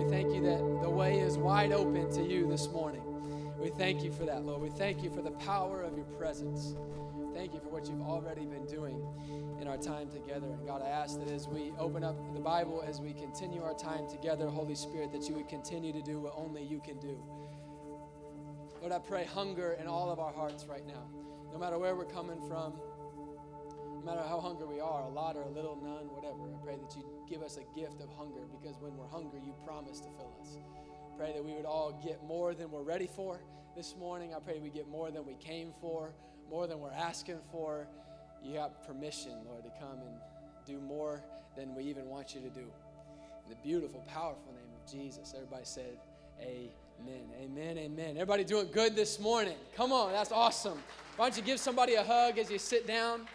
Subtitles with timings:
[0.00, 3.02] we thank you that the way is wide open to you this morning.
[3.58, 4.62] We thank you for that, Lord.
[4.62, 6.74] We thank you for the power of your presence.
[7.34, 9.04] Thank you for what you've already been doing
[9.60, 10.46] in our time together.
[10.46, 13.74] And God, I ask that as we open up the Bible, as we continue our
[13.74, 17.22] time together, Holy Spirit, that you would continue to do what only you can do.
[18.80, 21.04] Lord, I pray hunger in all of our hearts right now.
[21.52, 22.72] No matter where we're coming from,
[24.00, 26.76] no matter how hungry we are, a lot or a little, none, whatever, I pray
[26.76, 30.08] that you give us a gift of hunger because when we're hungry, you promise to
[30.16, 30.56] fill us.
[31.18, 33.40] Pray that we would all get more than we're ready for
[33.76, 34.32] this morning.
[34.34, 36.14] I pray we get more than we came for,
[36.48, 37.88] more than we're asking for.
[38.42, 40.16] You have permission, Lord, to come and
[40.66, 41.22] do more
[41.54, 42.60] than we even want you to do.
[43.44, 45.98] In the beautiful, powerful name of Jesus, everybody said,
[46.40, 47.28] Amen.
[47.38, 47.76] Amen.
[47.76, 48.10] Amen.
[48.12, 49.56] Everybody doing good this morning?
[49.76, 50.78] Come on, that's awesome.
[51.16, 53.26] Why don't you give somebody a hug as you sit down?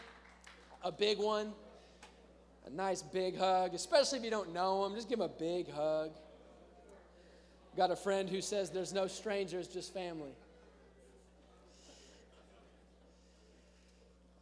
[0.86, 1.52] A big one.
[2.68, 4.96] A nice big hug, especially if you don't know them.
[4.96, 6.12] Just give them a big hug.
[7.76, 10.32] Got a friend who says there's no strangers, just family.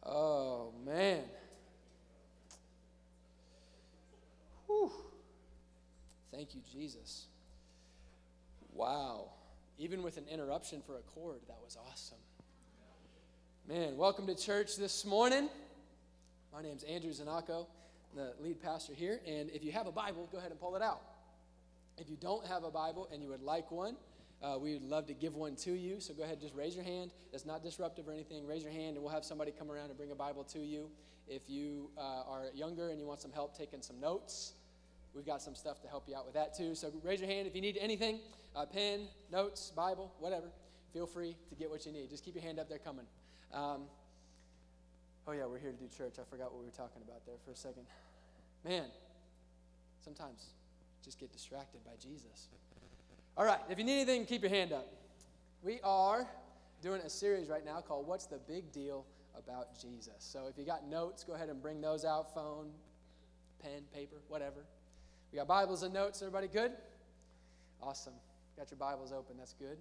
[0.02, 1.22] Oh, man.
[4.66, 4.92] Whew.
[6.30, 7.24] Thank you, Jesus.
[8.74, 9.30] Wow.
[9.78, 12.18] Even with an interruption for a chord, that was awesome.
[13.66, 15.48] Man, welcome to church this morning.
[16.54, 17.66] My name's Andrew Zanako,
[18.14, 19.20] the lead pastor here.
[19.26, 21.00] And if you have a Bible, go ahead and pull it out.
[21.98, 23.96] If you don't have a Bible and you would like one,
[24.40, 25.98] uh, we would love to give one to you.
[25.98, 27.10] So go ahead, just raise your hand.
[27.32, 28.46] It's not disruptive or anything.
[28.46, 30.90] Raise your hand, and we'll have somebody come around and bring a Bible to you.
[31.26, 34.52] If you uh, are younger and you want some help taking some notes,
[35.12, 36.76] we've got some stuff to help you out with that too.
[36.76, 38.20] So raise your hand if you need anything
[38.54, 40.46] uh, pen, notes, Bible, whatever.
[40.92, 42.10] Feel free to get what you need.
[42.10, 43.06] Just keep your hand up there coming.
[43.52, 43.86] Um,
[45.26, 46.14] oh, yeah, we're here to do church.
[46.18, 47.84] I forgot what we were talking about there for a second.
[48.64, 48.84] Man,
[50.04, 50.46] sometimes
[51.04, 52.48] just get distracted by Jesus.
[53.36, 54.86] All right, if you need anything, keep your hand up.
[55.62, 56.26] We are
[56.82, 59.04] doing a series right now called What's the Big Deal
[59.36, 60.14] About Jesus?
[60.18, 62.70] So if you got notes, go ahead and bring those out phone,
[63.62, 64.64] pen, paper, whatever.
[65.32, 66.22] We got Bibles and notes.
[66.22, 66.72] Everybody good?
[67.82, 68.12] Awesome.
[68.56, 69.36] Got your Bibles open.
[69.38, 69.76] That's good.
[69.76, 69.78] Have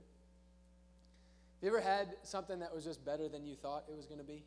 [1.62, 4.26] you ever had something that was just better than you thought it was going to
[4.26, 4.44] be?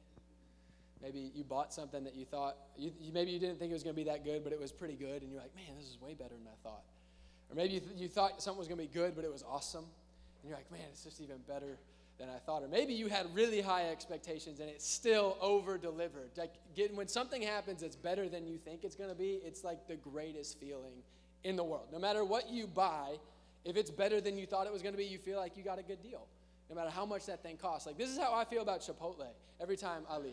[1.02, 3.94] Maybe you bought something that you thought, you, maybe you didn't think it was going
[3.94, 6.00] to be that good, but it was pretty good, and you're like, man, this is
[6.00, 6.82] way better than I thought.
[7.50, 9.44] Or maybe you, th- you thought something was going to be good, but it was
[9.46, 11.78] awesome, and you're like, man, it's just even better
[12.18, 12.62] than I thought.
[12.62, 16.30] Or maybe you had really high expectations and it still over delivered.
[16.36, 19.64] Like getting, when something happens that's better than you think it's going to be, it's
[19.64, 21.02] like the greatest feeling
[21.44, 21.88] in the world.
[21.92, 23.18] No matter what you buy,
[23.64, 25.62] if it's better than you thought it was going to be, you feel like you
[25.62, 26.26] got a good deal,
[26.70, 27.86] no matter how much that thing costs.
[27.86, 29.26] Like, this is how I feel about Chipotle
[29.60, 30.32] every time I leave.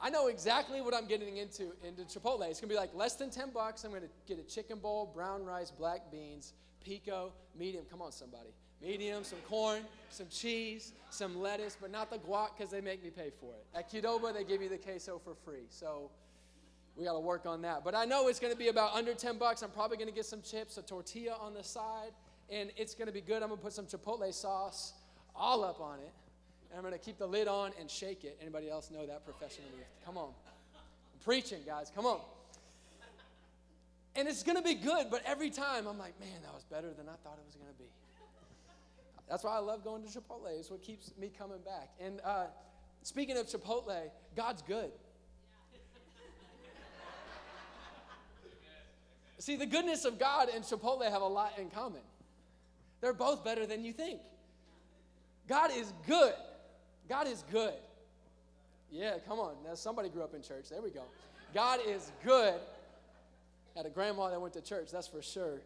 [0.00, 2.48] I know exactly what I'm getting into into Chipotle.
[2.48, 3.84] It's gonna be like less than 10 bucks.
[3.84, 6.52] I'm gonna get a chicken bowl, brown rice, black beans,
[6.84, 7.84] pico, medium.
[7.90, 8.50] Come on, somebody.
[8.80, 13.10] Medium, some corn, some cheese, some lettuce, but not the guac because they make me
[13.10, 13.66] pay for it.
[13.74, 15.66] At Qdoba, they give you the queso for free.
[15.68, 16.10] So
[16.96, 17.82] we got to work on that.
[17.84, 19.62] But I know it's going to be about under 10 bucks.
[19.62, 22.12] I'm probably going to get some chips, a tortilla on the side,
[22.50, 23.42] and it's going to be good.
[23.42, 24.92] I'm going to put some chipotle sauce
[25.34, 26.12] all up on it.
[26.74, 28.38] I'm going to keep the lid on and shake it.
[28.40, 29.70] Anybody else know that professionally?
[30.04, 30.28] Come on.
[30.74, 31.90] I'm preaching, guys.
[31.94, 32.20] Come on.
[34.16, 36.88] And it's going to be good, but every time I'm like, man, that was better
[36.92, 37.88] than I thought it was going to be.
[39.28, 40.58] That's why I love going to Chipotle.
[40.58, 41.90] It's what keeps me coming back.
[42.00, 42.46] And uh,
[43.02, 44.90] speaking of Chipotle, God's good.
[49.38, 52.02] See, the goodness of God and Chipotle have a lot in common.
[53.00, 54.20] They're both better than you think.
[55.46, 56.34] God is good.
[57.08, 57.74] God is good.
[58.90, 59.54] Yeah, come on.
[59.64, 60.68] Now, somebody grew up in church.
[60.70, 61.02] There we go.
[61.54, 62.54] God is good.
[63.76, 65.60] Had a grandma that went to church, that's for sure.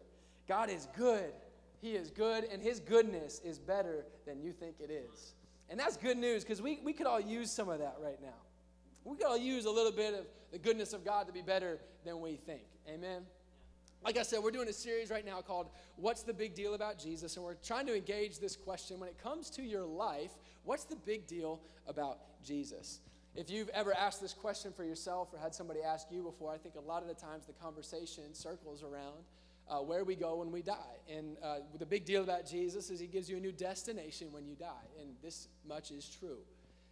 [0.47, 1.33] God is good.
[1.81, 5.33] He is good, and His goodness is better than you think it is.
[5.69, 8.35] And that's good news because we, we could all use some of that right now.
[9.03, 11.79] We could all use a little bit of the goodness of God to be better
[12.05, 12.61] than we think.
[12.87, 13.23] Amen?
[14.03, 16.99] Like I said, we're doing a series right now called What's the Big Deal About
[16.99, 17.37] Jesus?
[17.37, 20.31] And we're trying to engage this question when it comes to your life,
[20.65, 22.99] what's the big deal about Jesus?
[23.33, 26.57] If you've ever asked this question for yourself or had somebody ask you before, I
[26.57, 29.23] think a lot of the times the conversation circles around
[29.69, 30.97] uh, where we go when we die.
[31.09, 34.45] And uh, the big deal about Jesus is he gives you a new destination when
[34.45, 34.85] you die.
[34.99, 36.39] And this much is true.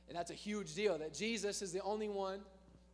[0.08, 2.40] And that's a huge deal that Jesus is the only one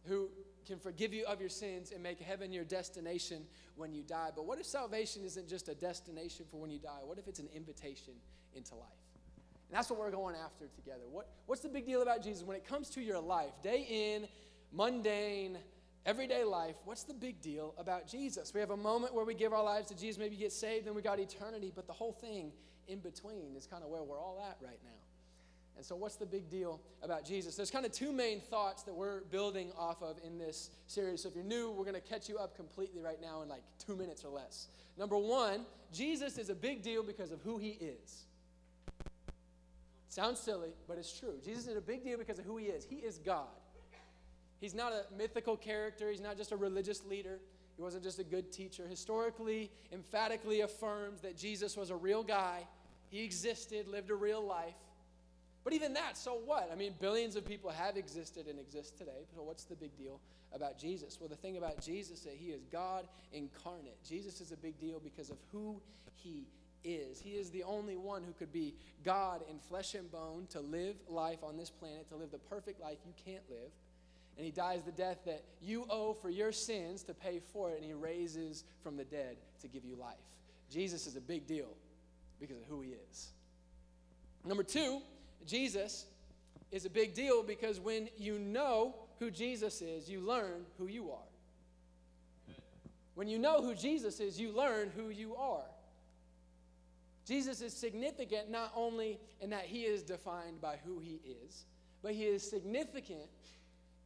[0.05, 0.29] who
[0.67, 4.29] can forgive you of your sins and make heaven your destination when you die.
[4.35, 6.99] But what if salvation isn't just a destination for when you die?
[7.03, 8.13] What if it's an invitation
[8.53, 8.87] into life?
[9.69, 11.03] And that's what we're going after together.
[11.11, 13.51] What, what's the big deal about Jesus when it comes to your life?
[13.61, 14.27] Day in,
[14.71, 15.57] mundane,
[16.05, 18.53] everyday life, what's the big deal about Jesus?
[18.53, 20.95] We have a moment where we give our lives to Jesus, maybe get saved, then
[20.95, 22.51] we got eternity, but the whole thing
[22.87, 25.06] in between is kind of where we're all at right now.
[25.77, 27.55] And so, what's the big deal about Jesus?
[27.55, 31.21] There's kind of two main thoughts that we're building off of in this series.
[31.21, 33.61] So, if you're new, we're going to catch you up completely right now in like
[33.85, 34.67] two minutes or less.
[34.97, 38.25] Number one, Jesus is a big deal because of who he is.
[40.09, 41.35] Sounds silly, but it's true.
[41.45, 42.83] Jesus is a big deal because of who he is.
[42.83, 43.45] He is God.
[44.59, 47.39] He's not a mythical character, he's not just a religious leader.
[47.75, 48.87] He wasn't just a good teacher.
[48.87, 52.65] Historically, emphatically affirms that Jesus was a real guy.
[53.09, 54.73] He existed, lived a real life.
[55.67, 56.69] But even that, so what?
[56.71, 59.25] I mean, billions of people have existed and exist today.
[59.35, 60.21] So what's the big deal
[60.53, 61.17] about Jesus?
[61.19, 63.97] Well, the thing about Jesus is that he is God incarnate.
[64.07, 65.81] Jesus is a big deal because of who
[66.15, 66.47] he
[66.85, 67.19] is.
[67.19, 70.95] He is the only one who could be God in flesh and bone to live
[71.09, 73.73] life on this planet, to live the perfect life you can't live.
[74.37, 77.79] And he dies the death that you owe for your sins to pay for it,
[77.81, 80.15] and he raises from the dead to give you life.
[80.71, 81.75] Jesus is a big deal
[82.39, 83.31] because of who he is.
[84.45, 85.01] Number two,
[85.45, 86.05] Jesus
[86.71, 91.11] is a big deal because when you know who Jesus is, you learn who you
[91.11, 92.55] are.
[93.15, 95.65] When you know who Jesus is, you learn who you are.
[97.25, 101.65] Jesus is significant not only in that he is defined by who he is,
[102.01, 103.29] but he is significant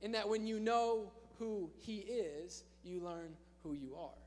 [0.02, 4.18] in that when you know who he is, you learn who you are.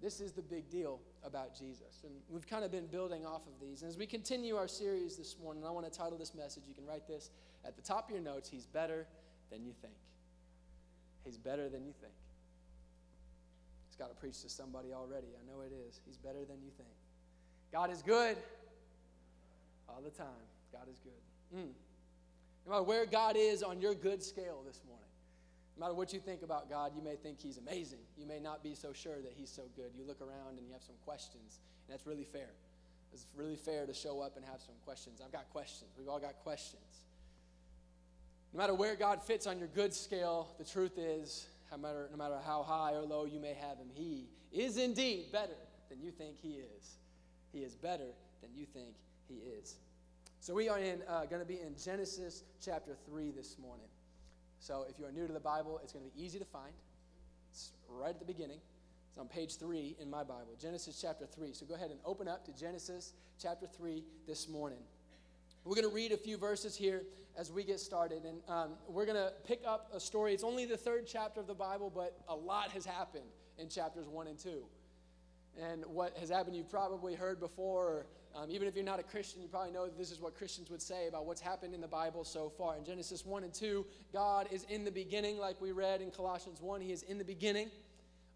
[0.00, 2.02] This is the big deal about Jesus.
[2.04, 3.82] And we've kind of been building off of these.
[3.82, 6.64] And as we continue our series this morning, I want to title this message.
[6.68, 7.30] You can write this
[7.64, 9.06] at the top of your notes He's better
[9.50, 9.94] than you think.
[11.24, 12.12] He's better than you think.
[13.88, 15.28] It's got to preach to somebody already.
[15.40, 16.00] I know it is.
[16.04, 16.90] He's better than you think.
[17.72, 18.36] God is good
[19.88, 20.26] all the time.
[20.72, 21.58] God is good.
[21.58, 21.70] Mm.
[22.66, 25.03] No matter where God is on your good scale this morning,
[25.76, 27.98] no matter what you think about God, you may think He's amazing.
[28.16, 29.90] You may not be so sure that He's so good.
[29.96, 32.50] You look around and you have some questions, and that's really fair.
[33.12, 35.20] It's really fair to show up and have some questions.
[35.24, 35.90] I've got questions.
[35.98, 36.82] We've all got questions.
[38.52, 42.16] No matter where God fits on your good scale, the truth is, no matter, no
[42.16, 45.56] matter how high or low you may have Him, He is indeed better
[45.88, 46.98] than you think He is.
[47.52, 48.94] He is better than you think
[49.28, 49.74] He is.
[50.38, 53.86] So we are in uh, going to be in Genesis chapter 3 this morning.
[54.64, 56.72] So if you are new to the Bible, it's going to be easy to find.
[57.50, 58.60] It's right at the beginning.
[59.10, 61.52] It's on page 3 in my Bible, Genesis chapter 3.
[61.52, 64.78] So go ahead and open up to Genesis chapter 3 this morning.
[65.66, 67.02] We're going to read a few verses here
[67.36, 70.32] as we get started, and um, we're going to pick up a story.
[70.32, 73.28] It's only the third chapter of the Bible, but a lot has happened
[73.58, 74.64] in chapters 1 and 2.
[75.60, 79.04] And what has happened, you've probably heard before, or um, even if you're not a
[79.04, 81.88] Christian, you probably know this is what Christians would say about what's happened in the
[81.88, 82.76] Bible so far.
[82.76, 86.60] In Genesis 1 and 2, God is in the beginning, like we read in Colossians
[86.60, 86.80] 1.
[86.80, 87.70] He is in the beginning.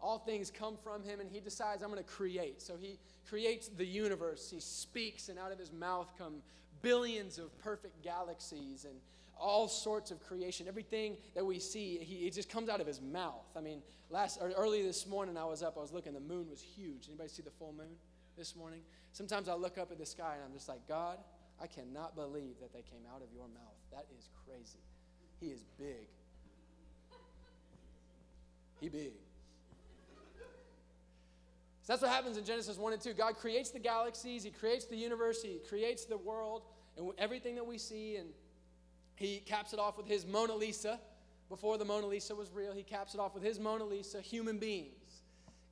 [0.01, 2.61] All things come from him, and he decides, I'm going to create.
[2.61, 4.49] So he creates the universe.
[4.49, 6.35] He speaks, and out of his mouth come
[6.81, 8.95] billions of perfect galaxies and
[9.39, 10.67] all sorts of creation.
[10.67, 13.45] Everything that we see, he, it just comes out of his mouth.
[13.55, 16.49] I mean, last or early this morning, I was up, I was looking, the moon
[16.49, 17.07] was huge.
[17.07, 17.95] Anybody see the full moon
[18.37, 18.81] this morning?
[19.13, 21.17] Sometimes I look up at the sky and I'm just like, God,
[21.61, 23.75] I cannot believe that they came out of your mouth.
[23.91, 24.79] That is crazy.
[25.39, 26.07] He is big.
[28.79, 29.13] He big.
[31.83, 33.13] So that's what happens in Genesis 1 and 2.
[33.13, 36.63] God creates the galaxies, He creates the universe, He creates the world,
[36.97, 38.29] and everything that we see, and
[39.19, 40.99] He caps it off with His Mona Lisa.
[41.49, 44.57] Before the Mona Lisa was real, He caps it off with His Mona Lisa, human
[44.57, 44.99] beings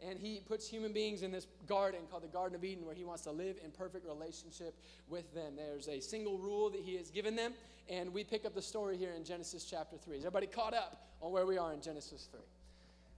[0.05, 3.03] and he puts human beings in this garden called the Garden of Eden where he
[3.03, 4.75] wants to live in perfect relationship
[5.09, 5.55] with them.
[5.55, 7.53] There's a single rule that he has given them,
[7.89, 10.17] and we pick up the story here in Genesis chapter 3.
[10.17, 12.39] Is everybody caught up on where we are in Genesis 3?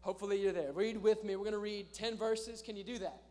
[0.02, 0.72] Hopefully you're there.
[0.72, 1.36] Read with me.
[1.36, 2.62] We're going to read 10 verses.
[2.62, 3.22] Can you do that?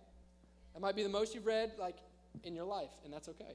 [0.75, 1.97] That might be the most you've read like
[2.45, 3.55] in your life, and that's okay.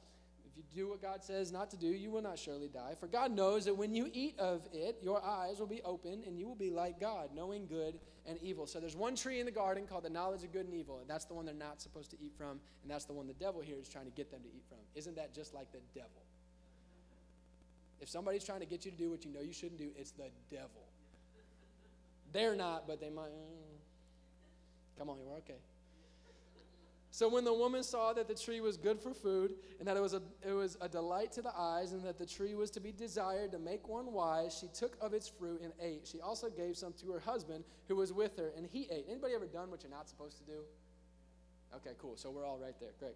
[0.61, 2.95] You do what God says not to do, you will not surely die.
[2.99, 6.37] For God knows that when you eat of it, your eyes will be open and
[6.37, 8.67] you will be like God, knowing good and evil.
[8.67, 11.09] So there's one tree in the garden called the knowledge of good and evil, and
[11.09, 13.61] that's the one they're not supposed to eat from, and that's the one the devil
[13.61, 14.77] here is trying to get them to eat from.
[14.95, 16.21] Isn't that just like the devil?
[17.99, 20.11] If somebody's trying to get you to do what you know you shouldn't do, it's
[20.11, 20.87] the devil.
[22.33, 23.29] They're not, but they might.
[23.29, 23.77] Mm.
[24.97, 25.59] Come on, we're okay.
[27.13, 29.99] So when the woman saw that the tree was good for food, and that it
[29.99, 32.79] was, a, it was a delight to the eyes, and that the tree was to
[32.79, 36.07] be desired to make one wise, she took of its fruit and ate.
[36.09, 39.07] She also gave some to her husband who was with her, and he ate.
[39.09, 40.59] Anybody ever done what you're not supposed to do?
[41.75, 42.15] Okay, cool.
[42.15, 42.91] So we're all right there.
[42.97, 43.15] Great.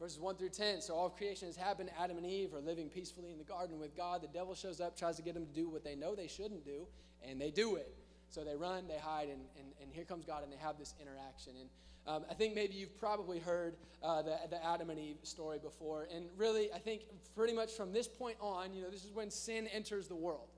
[0.00, 0.80] verses 1 through 10.
[0.80, 1.90] So all of creation has happened.
[2.00, 4.22] Adam and Eve are living peacefully in the garden with God.
[4.22, 6.64] The devil shows up, tries to get them to do what they know they shouldn't
[6.64, 6.86] do,
[7.22, 7.94] and they do it.
[8.30, 10.94] So they run, they hide, and, and, and here comes God, and they have this
[11.00, 11.52] interaction.
[11.60, 11.68] And
[12.06, 16.06] um, I think maybe you've probably heard uh, the, the Adam and Eve story before.
[16.14, 17.02] And really, I think
[17.36, 20.48] pretty much from this point on, you know, this is when sin enters the world.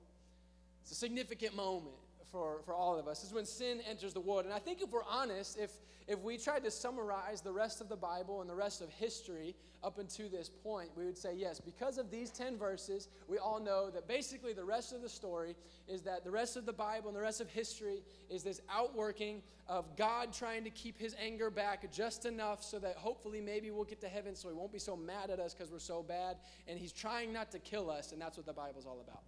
[0.83, 1.95] It's a significant moment
[2.33, 3.23] for, for all of us.
[3.23, 4.45] Is when sin enters the world.
[4.45, 5.71] And I think if we're honest, if,
[6.07, 9.55] if we tried to summarize the rest of the Bible and the rest of history
[9.83, 13.59] up until this point, we would say yes, because of these 10 verses, we all
[13.59, 15.55] know that basically the rest of the story
[15.87, 19.43] is that the rest of the Bible and the rest of history is this outworking
[19.67, 23.83] of God trying to keep his anger back just enough so that hopefully maybe we'll
[23.83, 26.37] get to heaven so he won't be so mad at us because we're so bad.
[26.67, 29.21] And he's trying not to kill us, and that's what the Bible's all about.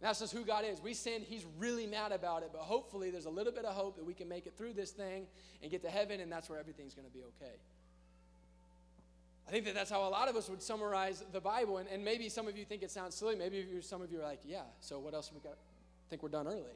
[0.00, 0.80] That's just who God is.
[0.80, 3.96] We sin, He's really mad about it, but hopefully there's a little bit of hope
[3.96, 5.26] that we can make it through this thing
[5.62, 7.54] and get to heaven, and that's where everything's going to be okay.
[9.48, 12.04] I think that that's how a lot of us would summarize the Bible, and, and
[12.04, 13.36] maybe some of you think it sounds silly.
[13.36, 15.52] Maybe some of you are like, yeah, so what else we got?
[15.52, 16.74] I think we're done early.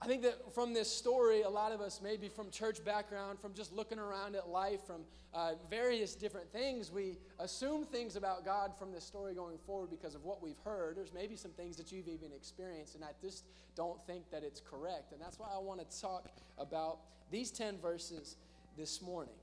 [0.00, 3.52] I think that from this story, a lot of us, maybe from church background, from
[3.52, 5.02] just looking around at life, from
[5.34, 10.14] uh, various different things, we assume things about God from this story going forward because
[10.14, 10.96] of what we've heard.
[10.96, 14.60] There's maybe some things that you've even experienced, and I just don't think that it's
[14.60, 15.12] correct.
[15.12, 16.26] And that's why I want to talk
[16.58, 16.98] about
[17.32, 18.36] these 10 verses
[18.76, 19.34] this morning.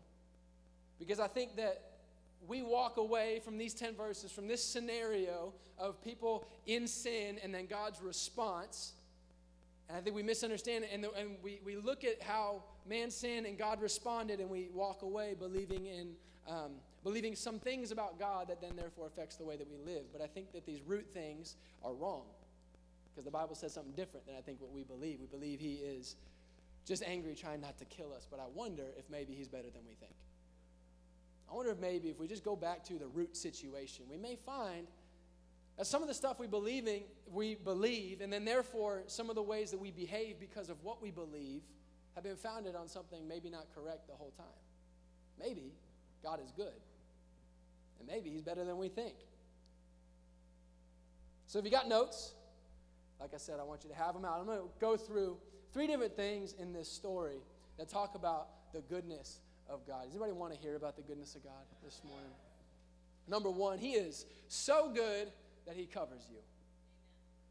[1.00, 1.82] Because I think that
[2.48, 7.54] we walk away from these 10 verses, from this scenario of people in sin and
[7.54, 8.94] then God's response
[9.88, 13.46] and I think we misunderstand and, the, and we, we look at how man sinned
[13.46, 16.16] and God responded, and we walk away believing in
[16.48, 16.74] um,
[17.04, 20.06] believing some things about God that then therefore affects the way that we live.
[20.12, 22.24] But I think that these root things are wrong
[23.12, 25.20] because the Bible says something different than I think what we believe.
[25.20, 26.16] We believe He is
[26.86, 28.28] just angry, trying not to kill us.
[28.30, 30.14] But I wonder if maybe He's better than we think.
[31.50, 34.36] I wonder if maybe if we just go back to the root situation, we may
[34.36, 34.88] find
[35.84, 39.72] some of the stuff we believing, we believe, and then therefore some of the ways
[39.72, 41.62] that we behave because of what we believe
[42.16, 44.46] have been founded on something maybe not correct the whole time.
[45.38, 45.74] Maybe
[46.24, 46.74] God is good,
[48.00, 49.16] and maybe He's better than we think.
[51.48, 52.34] So if you got notes,
[53.20, 54.40] like I said, I want you to have them out.
[54.40, 55.38] I'm going to go through
[55.74, 57.38] three different things in this story
[57.78, 59.40] that talk about the goodness
[59.70, 60.06] of God.
[60.06, 62.32] Does anybody want to hear about the goodness of God this morning?
[63.28, 65.32] Number one, He is so good
[65.66, 66.40] that He covers you.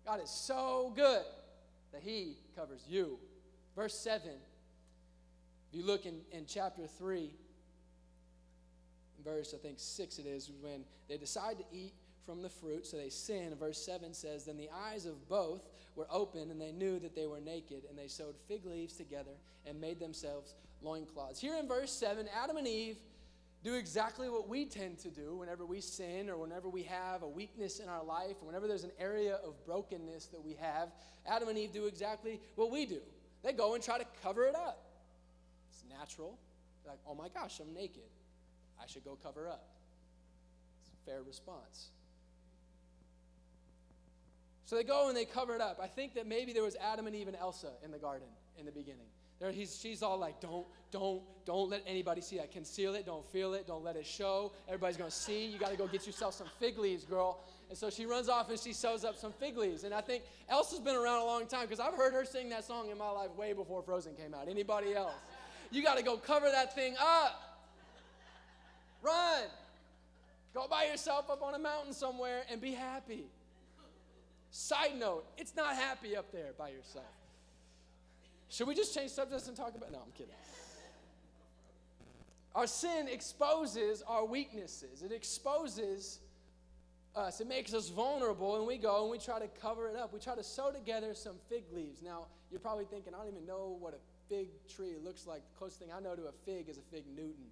[0.05, 1.25] God is so good
[1.93, 3.19] that He covers you.
[3.75, 7.31] Verse 7, if you look in, in chapter 3,
[9.25, 11.95] verse I think 6 it is, when they decide to eat
[12.25, 13.55] from the fruit, so they sin.
[13.59, 17.27] Verse 7 says, Then the eyes of both were open, and they knew that they
[17.27, 19.33] were naked, and they sewed fig leaves together
[19.67, 21.41] and made themselves loincloths.
[21.41, 22.97] Here in verse 7, Adam and Eve
[23.65, 27.29] do exactly what we tend to do whenever we sin or whenever we have a
[27.29, 30.91] weakness in our life or whenever there's an area of brokenness that we have.
[31.27, 33.01] Adam and Eve do exactly what we do.
[33.43, 34.85] They go and try to cover it up.
[35.71, 36.39] It's natural.
[36.83, 38.03] They're like, oh my gosh, I'm naked.
[38.79, 39.67] I should go cover up.
[40.83, 41.89] It's a fair response.
[44.67, 45.81] So they go and they cover it up.
[45.83, 48.29] I think that maybe there was Adam and Eve and Elsa in the garden
[48.59, 49.07] in the beginning.
[49.41, 52.53] There, he's, she's all like, don't, don't, don't let anybody see that.
[52.53, 54.53] Conceal it, don't feel it, don't let it show.
[54.69, 55.47] Everybody's gonna see.
[55.47, 57.41] You gotta go get yourself some fig leaves, girl.
[57.69, 59.85] And so she runs off and she sews up some fig leaves.
[59.85, 62.65] And I think Elsa's been around a long time because I've heard her sing that
[62.65, 64.49] song in my life way before Frozen came out.
[64.49, 65.15] Anybody else?
[65.71, 67.61] You gotta go cover that thing up.
[69.03, 69.43] Run.
[70.55, 73.25] Go by yourself up on a mountain somewhere and be happy.
[74.51, 77.05] Side note, it's not happy up there by yourself.
[78.49, 79.91] Should we just change subjects and talk about?
[79.91, 80.35] No, I'm kidding.
[82.55, 85.03] Our sin exposes our weaknesses.
[85.03, 86.21] It exposes
[87.17, 87.41] us.
[87.41, 90.13] It makes us vulnerable, and we go and we try to cover it up.
[90.13, 92.01] We try to sew together some fig leaves.
[92.01, 93.99] Now, you're probably thinking, I don't even know what a
[94.29, 95.43] fig tree looks like.
[95.53, 97.51] The closest thing I know to a fig is a fig Newton.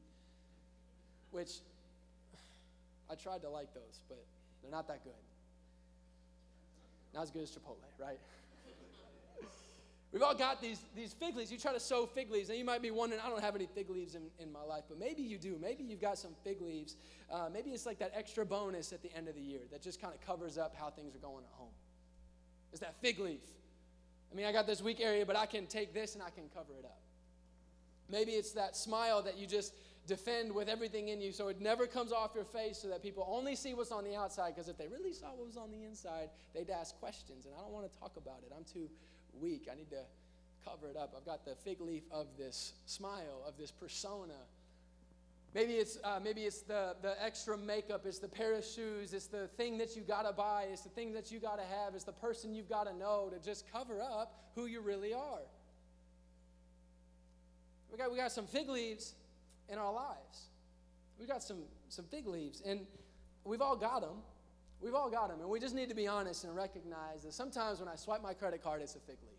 [1.32, 1.60] which
[3.10, 4.22] I tried to like those, but
[4.62, 5.12] they're not that good.
[7.12, 8.18] Not as good as Chipotle, right?
[10.12, 11.50] We've all got these, these fig leaves.
[11.50, 13.66] You try to sew fig leaves, and you might be wondering, I don't have any
[13.66, 15.56] fig leaves in, in my life, but maybe you do.
[15.58, 16.96] Maybe you've got some fig leaves.
[17.32, 20.02] Uh, maybe it's like that extra bonus at the end of the year that just
[20.02, 21.72] kind of covers up how things are going at home.
[22.72, 23.40] It's that fig leaf.
[24.30, 26.44] I mean, I got this weak area, but I can take this and I can
[26.54, 27.00] cover it up.
[28.10, 29.72] Maybe it's that smile that you just
[30.06, 33.26] defend with everything in you so it never comes off your face so that people
[33.30, 35.84] only see what's on the outside because if they really saw what was on the
[35.84, 37.46] inside, they'd ask questions.
[37.46, 38.52] And I don't want to talk about it.
[38.54, 38.90] I'm too
[39.40, 39.68] weak.
[39.70, 40.02] I need to
[40.64, 41.14] cover it up.
[41.16, 44.34] I've got the fig leaf of this smile, of this persona.
[45.54, 49.26] Maybe it's, uh, maybe it's the, the extra makeup, it's the pair of shoes, it's
[49.26, 52.12] the thing that you gotta buy, it's the thing that you gotta have, it's the
[52.12, 55.42] person you've gotta know to just cover up who you really are.
[57.90, 59.14] We got, we got some fig leaves
[59.68, 60.48] in our lives.
[61.20, 61.58] We got some,
[61.90, 62.86] some fig leaves, and
[63.44, 64.22] we've all got them.
[64.82, 67.78] We've all got them, and we just need to be honest and recognize that sometimes
[67.78, 69.38] when I swipe my credit card, it's a fig leaf.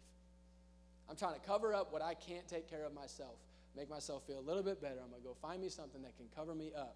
[1.09, 3.35] I'm trying to cover up what I can't take care of myself,
[3.75, 4.99] make myself feel a little bit better.
[5.03, 6.95] I'm going to go find me something that can cover me up.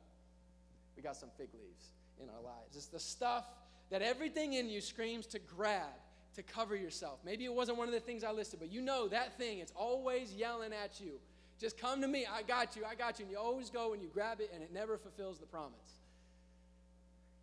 [0.95, 1.91] We got some fig leaves
[2.23, 2.75] in our lives.
[2.75, 3.45] It's the stuff
[3.89, 5.93] that everything in you screams to grab
[6.35, 7.19] to cover yourself.
[7.25, 9.73] Maybe it wasn't one of the things I listed, but you know that thing, it's
[9.75, 11.19] always yelling at you.
[11.59, 13.25] Just come to me, I got you, I got you.
[13.25, 15.96] And you always go and you grab it, and it never fulfills the promise.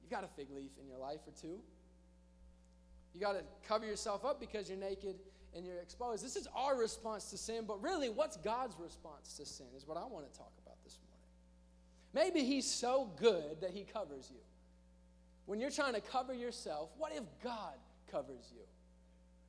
[0.04, 1.58] You've got a fig leaf in your life or two.
[3.14, 5.16] You got to cover yourself up because you're naked
[5.56, 6.22] and you're exposed.
[6.22, 9.96] This is our response to sin, but really, what's God's response to sin is what
[9.96, 10.98] I want to talk about this
[12.12, 12.32] morning.
[12.34, 14.40] Maybe He's so good that He covers you.
[15.46, 17.74] When you're trying to cover yourself, what if God
[18.10, 18.64] covers you?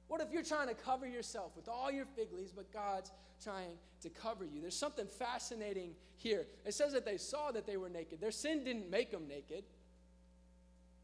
[0.08, 3.12] What if you're trying to cover yourself with all your fig leaves, but God's
[3.44, 3.72] trying
[4.04, 4.62] to cover you?
[4.62, 6.46] There's something fascinating here.
[6.66, 8.22] It says that they saw that they were naked.
[8.22, 9.66] Their sin didn't make them naked,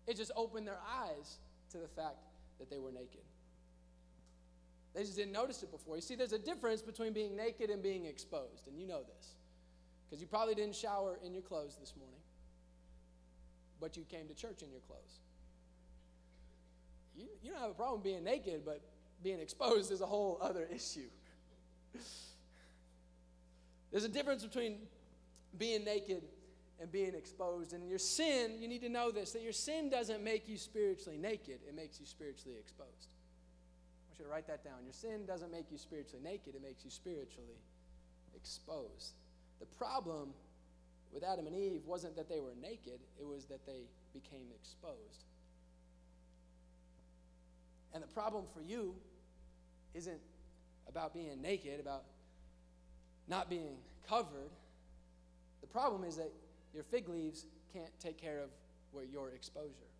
[0.07, 1.37] it just opened their eyes
[1.71, 2.17] to the fact
[2.59, 3.21] that they were naked.
[4.93, 5.95] They just didn't notice it before.
[5.95, 9.35] You see, there's a difference between being naked and being exposed, and you know this.
[10.05, 12.19] Because you probably didn't shower in your clothes this morning,
[13.79, 15.19] but you came to church in your clothes.
[17.15, 18.81] You, you don't have a problem being naked, but
[19.23, 21.07] being exposed is a whole other issue.
[23.91, 24.79] There's a difference between
[25.57, 26.23] being naked
[26.81, 27.73] and being exposed.
[27.73, 31.17] And your sin, you need to know this that your sin doesn't make you spiritually
[31.17, 32.89] naked, it makes you spiritually exposed.
[32.89, 34.83] I want you to write that down.
[34.83, 37.61] Your sin doesn't make you spiritually naked, it makes you spiritually
[38.35, 39.13] exposed.
[39.59, 40.29] The problem
[41.13, 45.25] with Adam and Eve wasn't that they were naked, it was that they became exposed.
[47.93, 48.95] And the problem for you
[49.93, 50.19] isn't
[50.87, 52.03] about being naked, about
[53.27, 53.75] not being
[54.07, 54.49] covered.
[55.59, 56.31] The problem is that
[56.73, 58.49] your fig leaves can't take care of
[58.91, 59.91] where your exposure.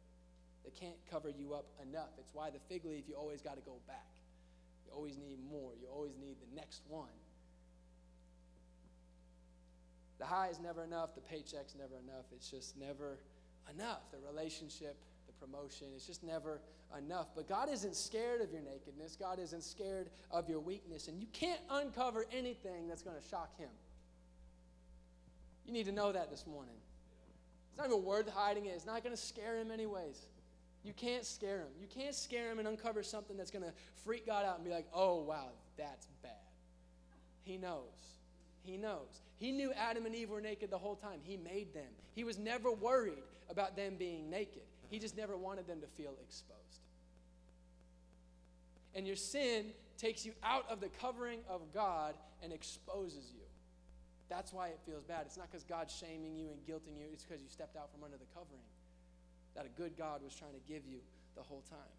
[0.64, 2.10] They can't cover you up enough.
[2.20, 4.12] It's why the fig leaf, you always got to go back.
[4.86, 5.72] You always need more.
[5.82, 7.10] You always need the next one.
[10.20, 11.16] The high is never enough.
[11.16, 12.26] The paycheck's never enough.
[12.36, 13.18] It's just never
[13.74, 14.02] enough.
[14.12, 16.62] The relationship, the promotion, it's just never
[16.96, 17.28] enough.
[17.36, 19.16] But God isn't scared of your nakedness.
[19.20, 21.08] God isn't scared of your weakness.
[21.08, 23.70] And you can't uncover anything that's going to shock Him.
[25.66, 26.76] You need to know that this morning.
[27.70, 28.70] It's not even worth hiding it.
[28.70, 30.28] It's not going to scare him anyways.
[30.84, 31.68] You can't scare him.
[31.80, 33.72] You can't scare him and uncover something that's going to
[34.04, 36.32] freak God out and be like, oh, wow, that's bad.
[37.44, 38.18] He knows.
[38.64, 39.22] He knows.
[39.38, 41.20] He knew Adam and Eve were naked the whole time.
[41.24, 41.90] He made them.
[42.14, 44.64] He was never worried about them being naked.
[44.90, 46.60] He just never wanted them to feel exposed.
[48.94, 53.41] And your sin takes you out of the covering of God and exposes you.
[54.32, 55.24] That's why it feels bad.
[55.26, 58.02] It's not because God's shaming you and guilting you, it's because you stepped out from
[58.02, 58.64] under the covering
[59.56, 61.00] that a good God was trying to give you
[61.36, 61.92] the whole time.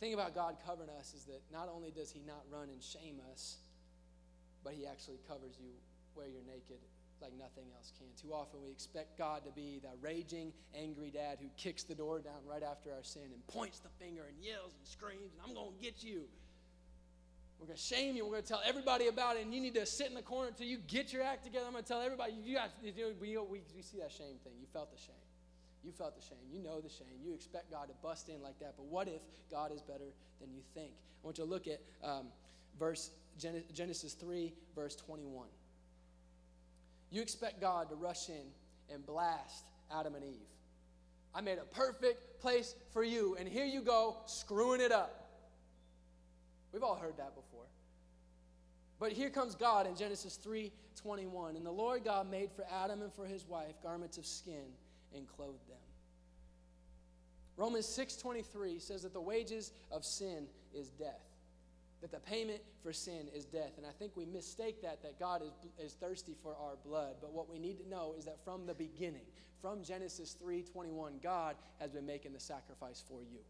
[0.00, 2.82] The thing about God covering us is that not only does He not run and
[2.82, 3.58] shame us,
[4.64, 5.70] but He actually covers you
[6.14, 6.82] where you're naked
[7.22, 8.06] like nothing else can.
[8.20, 12.20] Too often we expect God to be the raging, angry dad who kicks the door
[12.20, 15.54] down right after our sin and points the finger and yells and screams, and I'm
[15.54, 16.24] going to get you.
[17.58, 18.24] We're going to shame you.
[18.24, 20.48] We're going to tell everybody about it, and you need to sit in the corner
[20.48, 21.66] until you get your act together.
[21.66, 22.32] I'm going to tell everybody.
[22.42, 24.54] You got, you know, we, we, we see that shame thing.
[24.58, 25.20] You felt the shame.
[25.84, 26.38] You felt the shame.
[26.50, 27.20] You know the shame.
[27.22, 28.74] You expect God to bust in like that.
[28.76, 30.92] But what if God is better than you think?
[31.22, 32.26] I want you to look at um,
[32.78, 35.46] verse Genesis 3, verse 21.
[37.10, 38.52] You expect God to rush in
[38.92, 40.46] and blast Adam and Eve.
[41.34, 45.28] I made a perfect place for you, and here you go, screwing it up.
[46.72, 47.66] We've all heard that before.
[48.98, 53.12] But here comes God in Genesis 3:21, and the Lord God made for Adam and
[53.12, 54.76] for his wife garments of skin
[55.14, 55.78] and clothed them.
[57.56, 61.29] Romans 6:23 says that the wages of sin is death.
[62.00, 63.72] That the payment for sin is death.
[63.76, 67.16] And I think we mistake that that God is, is thirsty for our blood.
[67.20, 69.26] But what we need to know is that from the beginning,
[69.60, 73.40] from Genesis 3:21, God has been making the sacrifice for you.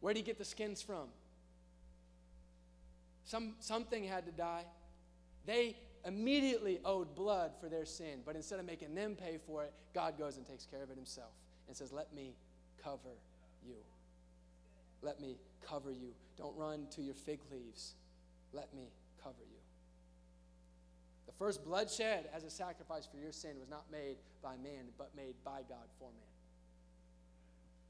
[0.00, 1.08] Where did he get the skins from?
[3.24, 4.64] Some, something had to die.
[5.46, 9.72] They immediately owed blood for their sin, but instead of making them pay for it,
[9.94, 11.32] God goes and takes care of it himself
[11.68, 12.34] and says, Let me
[12.82, 13.16] cover
[13.66, 13.76] you.
[15.04, 15.36] Let me
[15.68, 16.14] cover you.
[16.36, 17.94] Don't run to your fig leaves.
[18.52, 18.88] Let me
[19.22, 19.58] cover you.
[21.26, 25.10] The first bloodshed as a sacrifice for your sin was not made by man, but
[25.14, 26.34] made by God for man.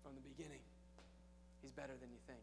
[0.03, 0.61] From the beginning,
[1.63, 2.43] He's better than you think.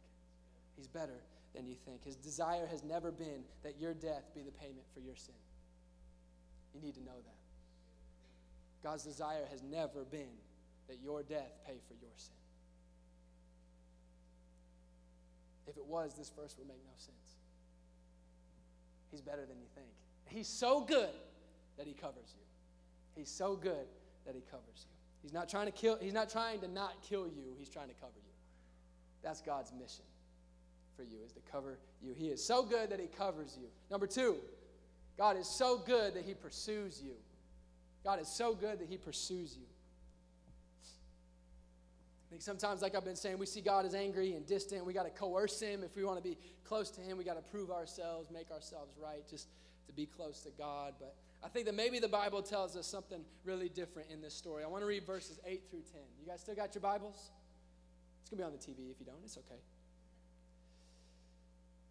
[0.78, 1.20] He's better
[1.54, 2.06] than you think.
[2.06, 5.36] His desire has never been that your death be the payment for your sin.
[6.74, 7.42] You need to know that.
[8.84, 10.40] God's desire has never been
[10.88, 12.41] that your death pay for your sin.
[15.68, 17.38] If it was, this verse would make no sense.
[19.12, 19.88] He's better than you think.
[20.26, 21.10] He's so good
[21.78, 22.44] that he covers you.
[23.16, 23.88] He's so good
[24.26, 24.96] that he covers you.
[25.22, 27.94] He's not trying to kill, he's not trying to not kill you, he's trying to
[27.96, 28.32] cover you.
[29.22, 30.06] That's God's mission
[30.96, 32.14] for you is to cover you.
[32.14, 33.68] He is so good that he covers you.
[33.90, 34.36] Number 2,
[35.18, 37.14] God is so good that he pursues you.
[38.04, 39.66] God is so good that he pursues you.
[42.32, 44.86] Think sometimes, like I've been saying, we see God as angry and distant.
[44.86, 45.84] We got to coerce him.
[45.84, 48.96] If we want to be close to him, we got to prove ourselves, make ourselves
[48.98, 49.50] right just
[49.88, 50.94] to be close to God.
[50.98, 51.14] But
[51.44, 54.64] I think that maybe the Bible tells us something really different in this story.
[54.64, 56.00] I want to read verses 8 through 10.
[56.22, 57.32] You guys still got your Bibles?
[58.22, 59.20] It's going to be on the TV if you don't.
[59.26, 59.60] It's okay.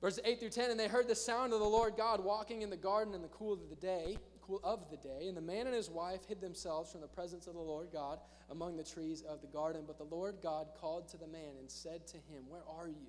[0.00, 2.70] Verses 8 through 10 And they heard the sound of the Lord God walking in
[2.70, 4.16] the garden in the cool of the day
[4.64, 5.28] of the day.
[5.28, 8.18] And the man and his wife hid themselves from the presence of the Lord God
[8.50, 9.82] among the trees of the garden.
[9.86, 13.08] But the Lord God called to the man and said to him, Where are you?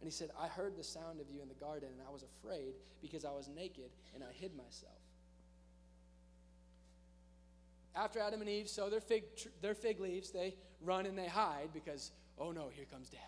[0.00, 2.22] And he said, I heard the sound of you in the garden, and I was
[2.22, 4.92] afraid because I was naked and I hid myself.
[7.96, 9.24] After Adam and Eve sew their fig,
[9.62, 13.20] their fig leaves, they run and they hide because, oh no, here comes dad.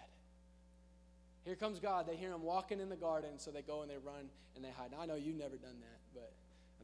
[1.44, 2.08] Here comes God.
[2.08, 4.70] They hear him walking in the garden, so they go and they run and they
[4.70, 4.90] hide.
[4.90, 6.32] Now, I know you've never done that, but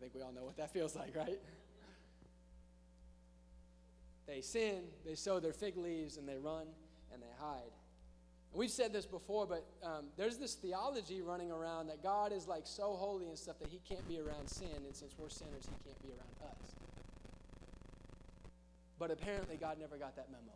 [0.02, 1.38] think we all know what that feels like, right?
[4.26, 6.66] They sin, they sew their fig leaves, and they run
[7.12, 7.72] and they hide.
[8.52, 12.48] And we've said this before, but um, there's this theology running around that God is
[12.48, 15.64] like so holy and stuff that he can't be around sin, and since we're sinners,
[15.64, 16.74] he can't be around us.
[18.98, 20.52] But apparently, God never got that memo.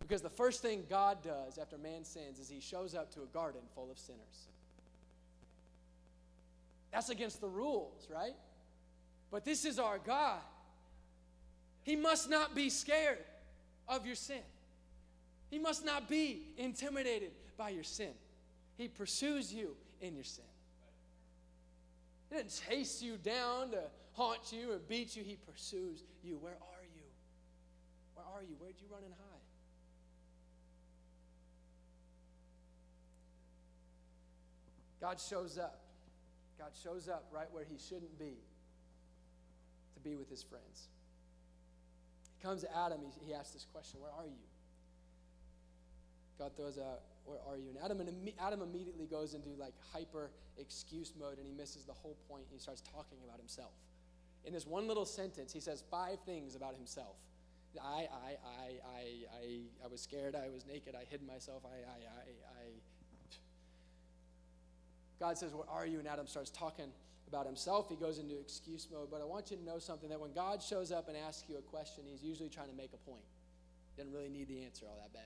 [0.00, 3.26] Because the first thing God does after man sins is he shows up to a
[3.26, 4.48] garden full of sinners.
[6.92, 8.34] That's against the rules, right?
[9.30, 10.40] But this is our God.
[11.82, 13.18] He must not be scared
[13.88, 14.42] of your sin.
[15.50, 18.12] He must not be intimidated by your sin.
[18.76, 20.44] He pursues you in your sin.
[22.28, 25.22] He doesn't chase you down to haunt you or beat you.
[25.22, 26.38] He pursues you.
[26.38, 27.02] Where are you?
[28.14, 28.54] Where are you?
[28.58, 29.40] Where'd you run and hide?
[35.00, 35.81] God shows up.
[36.62, 38.38] God shows up right where he shouldn't be
[39.94, 40.86] to be with his friends.
[42.38, 44.46] He comes to Adam, he, he asks this question Where are you?
[46.38, 47.70] God throws out, Where are you?
[47.70, 51.92] And Adam, and Adam immediately goes into like hyper excuse mode and he misses the
[51.92, 52.44] whole point.
[52.48, 53.72] He starts talking about himself.
[54.44, 57.16] In this one little sentence, he says five things about himself.
[57.82, 59.02] I, I, I, I,
[59.34, 60.36] I, I was scared.
[60.36, 60.94] I was naked.
[60.94, 61.62] I hid myself.
[61.64, 62.61] I, I, I, I
[65.22, 66.00] God says, Where are you?
[66.00, 66.86] And Adam starts talking
[67.28, 67.88] about himself.
[67.88, 69.08] He goes into excuse mode.
[69.08, 71.56] But I want you to know something that when God shows up and asks you
[71.58, 73.22] a question, he's usually trying to make a point.
[73.94, 75.22] He doesn't really need the answer all that bad.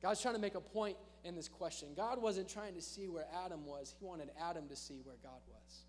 [0.00, 1.88] God's trying to make a point in this question.
[1.94, 5.42] God wasn't trying to see where Adam was, He wanted Adam to see where God
[5.48, 5.82] was.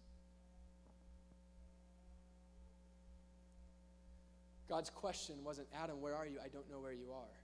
[4.67, 6.38] God's question wasn't, Adam, where are you?
[6.43, 7.38] I don't know where you are.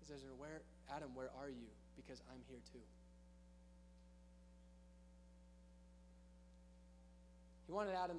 [0.00, 0.62] He says, where,
[0.94, 1.70] Adam, where are you?
[1.96, 2.80] Because I'm here too.
[7.70, 8.18] He wanted Adam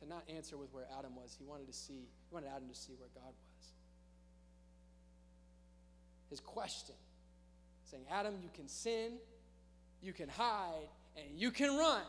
[0.00, 1.36] to not answer with where Adam was.
[1.38, 3.66] He wanted to see, he wanted Adam to see where God was.
[6.30, 6.96] His question,
[7.84, 9.12] saying, Adam, you can sin,
[10.02, 12.02] you can hide, and you can run,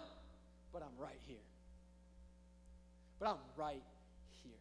[0.73, 1.45] but I'm right here.
[3.19, 3.83] But I'm right
[4.43, 4.51] here.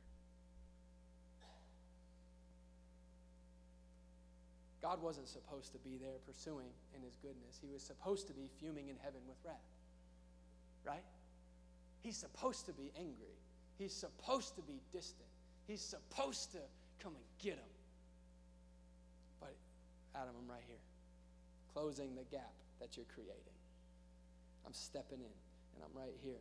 [4.83, 7.59] God wasn't supposed to be there pursuing in his goodness.
[7.59, 9.57] He was supposed to be fuming in heaven with wrath.
[10.85, 11.05] Right?
[12.03, 13.37] He's supposed to be angry.
[13.79, 15.29] He's supposed to be distant.
[15.67, 16.59] He's supposed to
[17.03, 17.73] come and get him.
[19.41, 19.55] But
[20.15, 20.77] Adam, I'm right here,
[21.73, 23.35] closing the gap that you're creating.
[24.67, 25.37] I'm stepping in,
[25.75, 26.41] and I'm right here.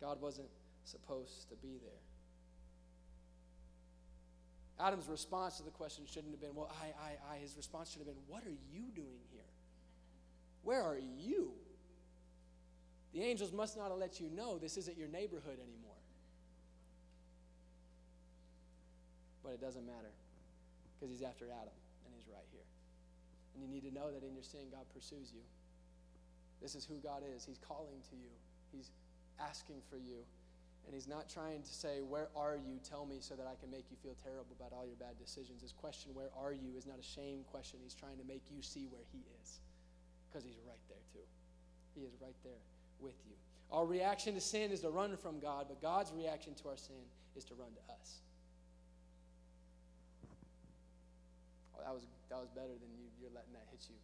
[0.00, 0.48] God wasn't
[0.84, 2.00] supposed to be there.
[4.86, 7.38] Adam's response to the question shouldn't have been, well, I, I, I.
[7.38, 9.42] His response should have been, what are you doing here?
[10.62, 11.52] Where are you?
[13.12, 15.98] The angels must not have let you know this isn't your neighborhood anymore.
[19.42, 20.14] But it doesn't matter
[20.94, 21.74] because he's after Adam
[22.06, 22.66] and he's right here.
[23.54, 25.42] And you need to know that in your sin, God pursues you.
[26.62, 27.44] This is who God is.
[27.44, 28.30] He's calling to you,
[28.70, 28.92] He's
[29.40, 30.22] asking for you.
[30.86, 32.80] And he's not trying to say, Where are you?
[32.82, 35.62] Tell me so that I can make you feel terrible about all your bad decisions.
[35.62, 36.76] His question, Where are you?
[36.76, 37.80] is not a shame question.
[37.82, 39.60] He's trying to make you see where he is
[40.28, 41.26] because he's right there too.
[41.94, 42.64] He is right there
[43.02, 43.34] with you.
[43.72, 46.96] Our reaction to sin is to run from God, but God's reaction to our sin
[47.36, 48.18] is to run to us.
[51.76, 53.96] Oh, that was, that was better than you, you're letting that hit you.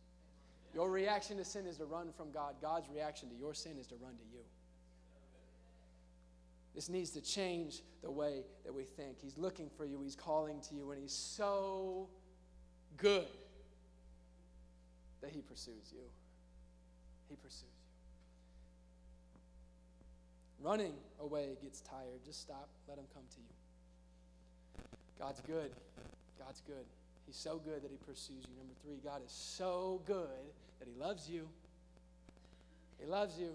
[0.74, 2.54] Your reaction to sin is to run from God.
[2.60, 4.42] God's reaction to your sin is to run to you.
[6.74, 9.18] This needs to change the way that we think.
[9.22, 12.08] He's looking for you, He's calling to you, and He's so
[12.98, 13.26] good
[15.22, 16.04] that He pursues you.
[17.30, 17.75] He pursues.
[20.62, 22.24] Running away gets tired.
[22.24, 24.84] Just stop, let Him come to you.
[25.18, 25.70] God's good.
[26.38, 26.84] God's good.
[27.26, 28.56] He's so good that He pursues you.
[28.58, 31.48] Number three, God is so good that He loves you.
[32.98, 33.50] He loves you.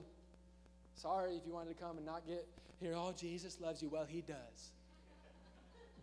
[0.95, 2.45] Sorry if you wanted to come and not get
[2.81, 3.89] here, oh, Jesus loves you.
[3.89, 4.71] Well, He does.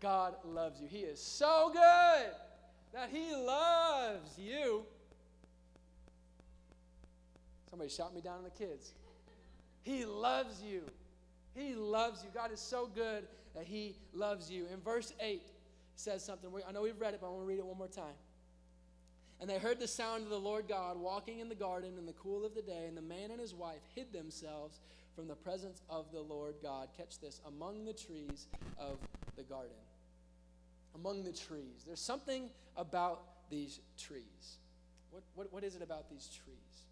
[0.01, 0.87] God loves you.
[0.87, 2.33] He is so good
[2.95, 4.85] that He loves you.
[7.69, 8.93] Somebody shot me down on the kids.
[9.89, 10.83] He loves you.
[11.55, 12.29] He loves you.
[12.35, 14.67] God is so good that He loves you.
[14.71, 15.41] In verse 8,
[15.97, 16.51] says something.
[16.69, 18.19] I know we've read it, but I want to read it one more time.
[19.41, 22.13] And they heard the sound of the Lord God walking in the garden in the
[22.13, 24.81] cool of the day, and the man and his wife hid themselves
[25.17, 26.89] from the presence of the Lord God.
[26.95, 28.47] Catch this among the trees
[28.79, 28.99] of
[29.37, 29.77] the garden.
[30.95, 31.85] Among the trees.
[31.87, 34.59] There's something about these trees.
[35.11, 36.88] What, what, what is it about these trees?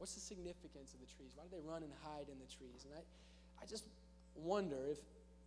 [0.00, 1.32] What's the significance of the trees?
[1.36, 2.88] Why do they run and hide in the trees?
[2.88, 3.84] And I, I just
[4.34, 4.96] wonder if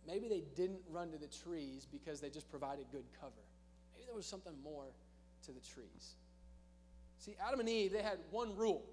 [0.06, 3.42] maybe they didn't run to the trees because they just provided good cover.
[3.92, 4.86] Maybe there was something more
[5.46, 6.14] to the trees.
[7.18, 8.84] See, Adam and Eve, they had one rule.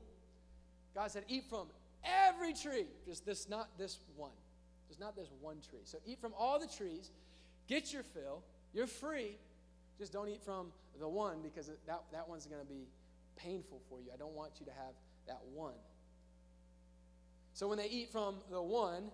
[0.95, 1.67] God said, eat from
[2.03, 4.31] every tree, just this, not this one.
[4.87, 5.81] Just not this one tree.
[5.83, 7.11] So eat from all the trees,
[7.67, 8.41] get your fill,
[8.73, 9.37] you're free.
[9.99, 12.87] Just don't eat from the one because that, that one's going to be
[13.35, 14.07] painful for you.
[14.11, 14.95] I don't want you to have
[15.27, 15.73] that one.
[17.53, 19.11] So when they eat from the one,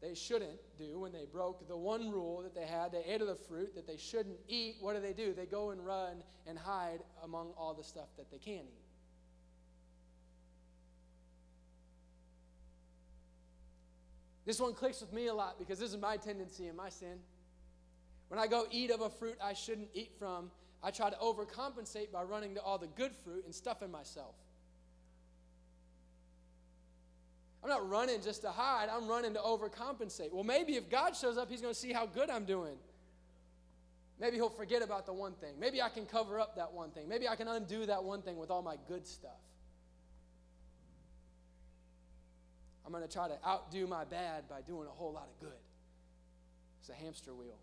[0.00, 2.90] they shouldn't do when they broke the one rule that they had.
[2.90, 4.76] They ate of the fruit that they shouldn't eat.
[4.80, 5.34] What do they do?
[5.34, 8.80] They go and run and hide among all the stuff that they can eat.
[14.46, 17.18] This one clicks with me a lot because this is my tendency and my sin.
[18.28, 20.50] When I go eat of a fruit I shouldn't eat from,
[20.82, 24.34] I try to overcompensate by running to all the good fruit and stuffing myself.
[27.62, 30.32] I'm not running just to hide, I'm running to overcompensate.
[30.32, 32.76] Well, maybe if God shows up, He's going to see how good I'm doing.
[34.18, 35.54] Maybe He'll forget about the one thing.
[35.58, 37.08] Maybe I can cover up that one thing.
[37.08, 39.32] Maybe I can undo that one thing with all my good stuff.
[42.84, 45.58] I'm going to try to outdo my bad by doing a whole lot of good.
[46.80, 47.58] It's a hamster wheel.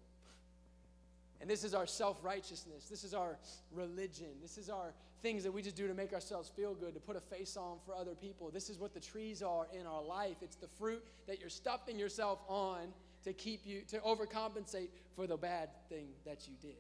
[1.42, 2.88] And this is our self righteousness.
[2.90, 3.38] This is our
[3.72, 4.30] religion.
[4.42, 7.16] This is our things that we just do to make ourselves feel good, to put
[7.16, 8.50] a face on for other people.
[8.52, 10.38] This is what the trees are in our life.
[10.42, 12.88] It's the fruit that you're stuffing yourself on
[13.24, 16.78] to keep you, to overcompensate for the bad thing that you did.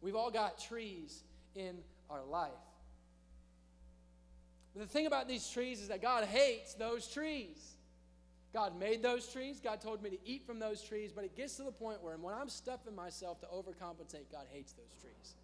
[0.00, 1.22] We've all got trees
[1.54, 1.76] in
[2.08, 2.50] our life.
[4.74, 7.74] But the thing about these trees is that God hates those trees.
[8.52, 9.60] God made those trees.
[9.62, 12.16] God told me to eat from those trees, but it gets to the point where
[12.16, 15.34] when I'm stuffing myself to overcompensate, God hates those trees.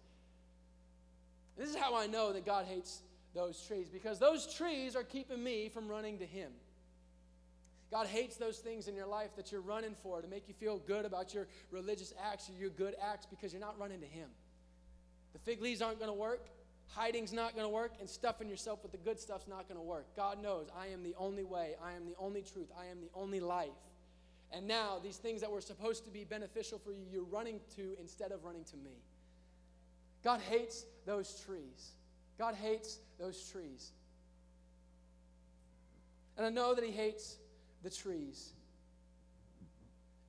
[1.57, 3.01] This is how I know that God hates
[3.33, 6.51] those trees because those trees are keeping me from running to Him.
[7.89, 10.77] God hates those things in your life that you're running for to make you feel
[10.79, 14.29] good about your religious acts or your good acts because you're not running to Him.
[15.33, 16.47] The fig leaves aren't going to work.
[16.89, 19.85] Hiding's not going to work, and stuffing yourself with the good stuff's not going to
[19.85, 20.05] work.
[20.15, 23.09] God knows I am the only way, I am the only truth, I am the
[23.13, 23.69] only life.
[24.51, 27.97] And now, these things that were supposed to be beneficial for you, you're running to
[27.99, 29.01] instead of running to me.
[30.27, 31.91] God hates those trees.
[32.37, 33.93] God hates those trees.
[36.35, 37.37] And I know that He hates
[37.81, 38.49] the trees.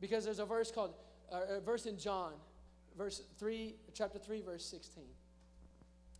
[0.00, 0.94] Because there's a verse called,
[1.32, 2.34] uh, a verse in John,
[2.96, 5.02] verse 3, chapter 3, verse 16.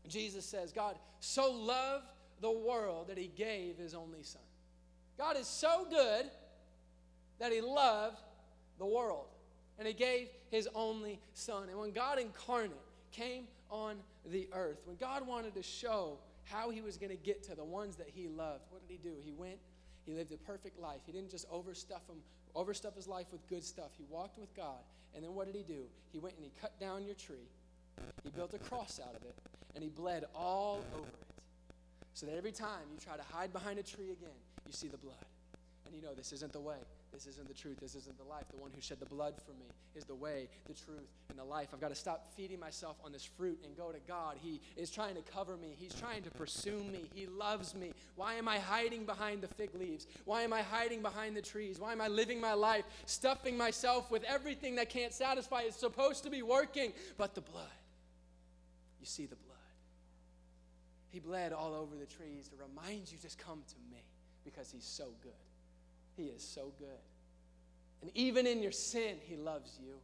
[0.09, 2.07] Jesus says, God so loved
[2.41, 4.43] the world that he gave his only son.
[5.17, 6.29] God is so good
[7.39, 8.19] that he loved
[8.81, 9.27] the world
[9.79, 11.69] and he gave his only son.
[11.69, 12.73] And when God incarnate
[13.13, 17.43] came on the earth, when God wanted to show how he was going to get
[17.45, 19.15] to the ones that he loved, what did he do?
[19.23, 19.59] He went,
[20.05, 21.01] he lived a perfect life.
[21.05, 22.23] He didn't just overstuff him,
[22.55, 23.91] overstuff his life with good stuff.
[23.97, 24.81] He walked with God.
[25.15, 25.83] And then what did he do?
[26.13, 27.49] He went and he cut down your tree.
[28.23, 29.35] He built a cross out of it,
[29.75, 31.15] and he bled all over it.
[32.15, 34.97] So that every time you try to hide behind a tree again, you see the
[34.97, 35.15] blood.
[35.87, 36.77] And you know this isn't the way.
[37.13, 37.79] This isn't the truth.
[37.81, 38.45] This isn't the life.
[38.51, 41.45] The one who shed the blood for me is the way, the truth, and the
[41.45, 41.69] life.
[41.73, 44.37] I've got to stop feeding myself on this fruit and go to God.
[44.41, 45.75] He is trying to cover me.
[45.77, 47.09] He's trying to pursue me.
[47.15, 47.93] He loves me.
[48.15, 50.07] Why am I hiding behind the fig leaves?
[50.27, 51.81] Why am I hiding behind the trees?
[51.81, 55.63] Why am I living my life stuffing myself with everything that can't satisfy?
[55.63, 57.67] It's supposed to be working, but the blood.
[59.01, 59.57] You see the blood.
[61.11, 64.03] He bled all over the trees to remind you just come to me
[64.45, 65.33] because he's so good.
[66.19, 66.89] He is so good.
[68.03, 69.95] And even in your sin, He loves you.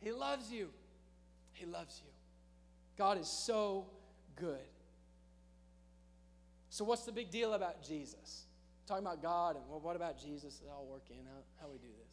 [0.00, 0.68] He loves you.
[1.52, 2.10] He loves you.
[2.98, 3.86] God is so
[4.34, 4.58] good.
[6.68, 8.46] So, what's the big deal about Jesus?
[8.86, 10.60] Talking about God and well, what about Jesus?
[10.62, 12.10] It all work in how, how we do this.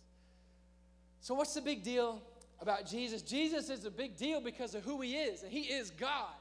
[1.20, 2.22] So, what's the big deal
[2.62, 3.24] about Jesus?
[3.24, 6.36] Jesus is a big deal because of who He is, and He is God.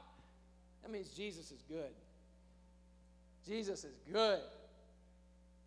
[0.83, 1.91] That means Jesus is good.
[3.47, 4.41] Jesus is good.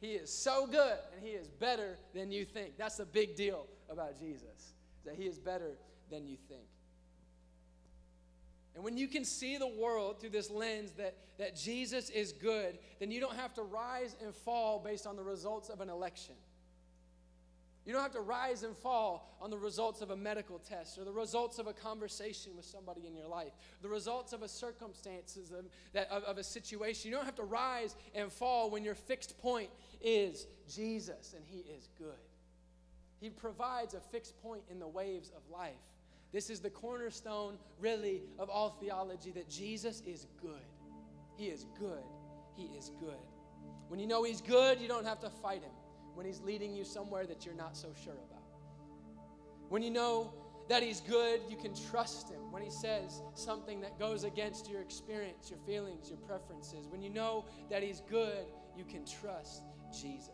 [0.00, 2.76] He is so good and he is better than you think.
[2.76, 5.78] That's the big deal about Jesus, that he is better
[6.10, 6.66] than you think.
[8.74, 12.78] And when you can see the world through this lens that, that Jesus is good,
[13.00, 16.34] then you don't have to rise and fall based on the results of an election.
[17.86, 21.04] You don't have to rise and fall on the results of a medical test or
[21.04, 25.52] the results of a conversation with somebody in your life, the results of a circumstances
[25.52, 27.08] of, that, of, of a situation.
[27.08, 29.70] You don't have to rise and fall when your fixed point
[30.02, 32.08] is Jesus and He is good.
[33.20, 35.74] He provides a fixed point in the waves of life.
[36.32, 40.66] This is the cornerstone, really, of all theology that Jesus is good.
[41.36, 42.02] He is good.
[42.56, 43.14] He is good.
[43.86, 45.70] When you know He's good, you don't have to fight Him
[46.16, 48.42] when He's leading you somewhere that you're not so sure about.
[49.68, 50.32] When you know
[50.68, 52.50] that He's good, you can trust Him.
[52.50, 57.10] When He says something that goes against your experience, your feelings, your preferences, when you
[57.10, 60.30] know that He's good, you can trust Jesus.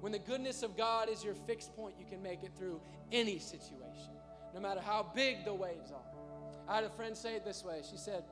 [0.00, 2.80] When the goodness of God is your fixed point, you can make it through
[3.12, 4.14] any situation,
[4.54, 6.68] no matter how big the waves are.
[6.68, 7.82] I had a friend say it this way.
[7.88, 8.24] She said,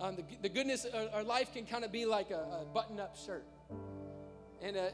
[0.00, 3.00] um, the, the goodness, our, our life can kind of be like a, a button
[3.00, 3.46] up shirt.
[4.64, 4.88] And uh,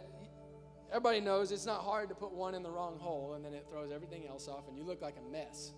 [0.88, 3.66] everybody knows it's not hard to put one in the wrong hole and then it
[3.70, 5.74] throws everything else off and you look like a mess.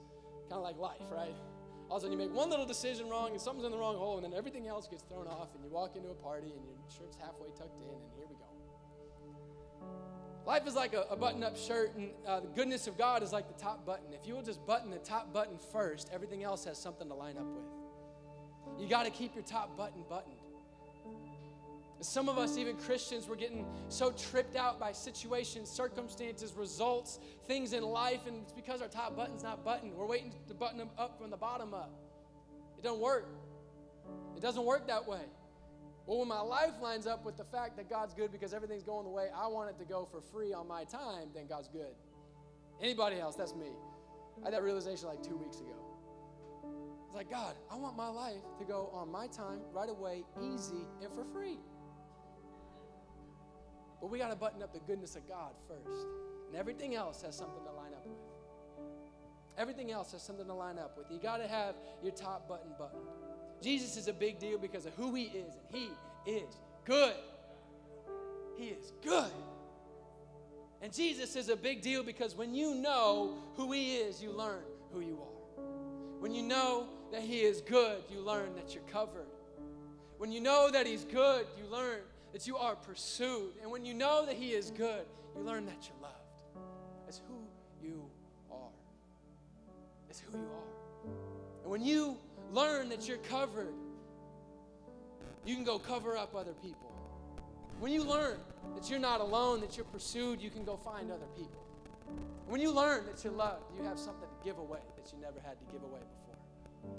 [0.48, 1.37] Kind of like life, right?
[1.90, 3.96] All of a sudden you make one little decision wrong and something's in the wrong
[3.96, 6.64] hole and then everything else gets thrown off and you walk into a party and
[6.64, 8.42] your shirt's halfway tucked in and here we go.
[10.46, 13.33] Life is like a, a button up shirt, and uh, the goodness of God is
[13.33, 14.07] like the top button.
[14.12, 17.37] If you will just button the top button first, everything else has something to line
[17.37, 18.81] up with.
[18.81, 20.41] You got to keep your top button buttoned.
[22.02, 27.72] Some of us, even Christians, we're getting so tripped out by situations, circumstances, results, things
[27.72, 29.94] in life, and it's because our top button's not buttoned.
[29.94, 31.92] We're waiting to button them up from the bottom up.
[32.76, 33.28] It doesn't work.
[34.36, 35.22] It doesn't work that way.
[36.06, 39.04] Well, when my life lines up with the fact that God's good because everything's going
[39.04, 41.94] the way I want it to go for free on my time, then God's good.
[42.80, 43.70] Anybody else, that's me.
[44.40, 45.76] I had that realization like two weeks ago.
[47.06, 50.86] It's like, God, I want my life to go on my time, right away, easy,
[51.00, 51.58] and for free.
[54.02, 56.06] But we got to button up the goodness of God first.
[56.48, 58.18] And everything else has something to line up with.
[59.56, 61.06] Everything else has something to line up with.
[61.08, 63.06] You got to have your top button buttoned.
[63.62, 65.90] Jesus is a big deal because of who he is, and he
[66.27, 67.14] is good.
[68.56, 69.31] He is good.
[70.81, 74.64] And Jesus is a big deal because when you know who he is, you learn
[74.92, 75.62] who you are.
[76.18, 79.29] When you know that he is good, you learn that you're covered.
[80.18, 82.00] When you know that he's good, you learn
[82.33, 83.52] that you are pursued.
[83.62, 85.04] And when you know that He is good,
[85.37, 86.16] you learn that you're loved.
[87.08, 88.04] It's who you
[88.50, 88.56] are.
[90.08, 91.12] It's who you are.
[91.62, 92.16] And when you
[92.52, 93.74] learn that you're covered,
[95.44, 96.92] you can go cover up other people.
[97.80, 98.38] When you learn
[98.74, 101.60] that you're not alone, that you're pursued, you can go find other people.
[102.46, 105.40] When you learn that you're loved, you have something to give away that you never
[105.40, 106.94] had to give away before.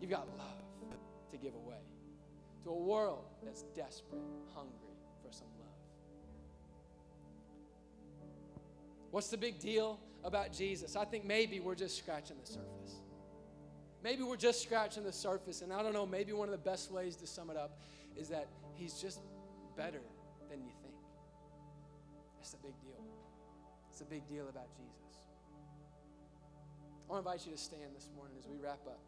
[0.00, 0.64] You've got love
[1.30, 1.76] to give away
[2.66, 4.20] to a world that's desperate,
[4.52, 5.68] hungry for some love.
[9.12, 10.96] What's the big deal about Jesus?
[10.96, 13.02] I think maybe we're just scratching the surface.
[14.02, 16.90] Maybe we're just scratching the surface, and I don't know, maybe one of the best
[16.90, 17.78] ways to sum it up
[18.16, 19.20] is that he's just
[19.76, 20.02] better
[20.50, 20.94] than you think.
[22.36, 23.04] That's the big deal.
[23.92, 25.18] It's a big deal about Jesus.
[27.08, 28.98] I want to invite you to stand this morning as we wrap up.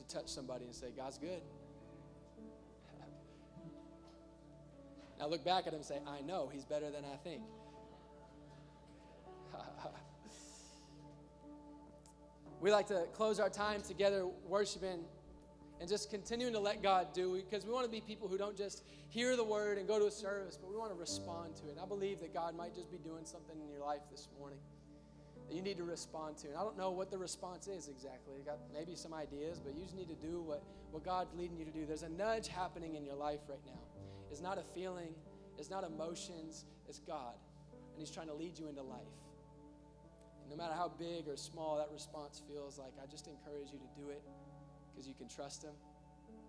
[0.00, 1.42] Why touch somebody and say, God's good?
[5.18, 7.42] Now look back at him and say, I know he's better than I think.
[12.60, 15.04] we like to close our time together worshiping
[15.80, 18.56] and just continuing to let God do because we want to be people who don't
[18.56, 21.66] just hear the word and go to a service, but we want to respond to
[21.66, 21.72] it.
[21.72, 24.60] And I believe that God might just be doing something in your life this morning
[25.50, 26.46] that you need to respond to.
[26.46, 28.34] And I don't know what the response is exactly.
[28.38, 31.58] You got maybe some ideas, but you just need to do what, what God's leading
[31.58, 31.84] you to do.
[31.86, 33.82] There's a nudge happening in your life right now.
[34.30, 35.12] It's not a feeling,
[35.58, 37.34] it's not emotions, it's God.
[37.72, 39.18] And He's trying to lead you into life.
[40.42, 43.80] And no matter how big or small that response feels like, I just encourage you
[43.80, 44.22] to do it
[44.92, 45.74] because you can trust Him,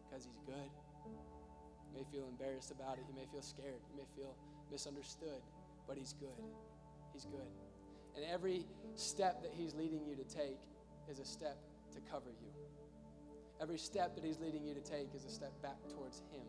[0.05, 0.69] because He's good.
[1.05, 4.35] You may feel embarrassed about it, you may feel scared, you may feel
[4.71, 5.41] misunderstood,
[5.87, 6.37] but He's good.
[7.13, 7.49] He's good.
[8.15, 10.59] And every step that He's leading you to take
[11.09, 11.57] is a step
[11.93, 12.49] to cover you.
[13.61, 16.45] Every step that He's leading you to take is a step back towards Him.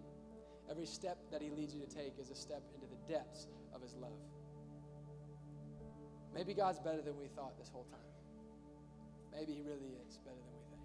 [0.70, 3.82] Every step that He leads you to take is a step into the depths of
[3.82, 4.10] His love.
[6.34, 8.00] Maybe God's better than we thought this whole time.
[9.32, 10.82] Maybe He really is better than we think.